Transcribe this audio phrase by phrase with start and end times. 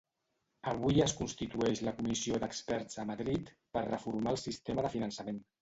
[0.71, 5.43] Avui es constitueix la comissió d'experts a Madrid per reformar el sistema de finançament.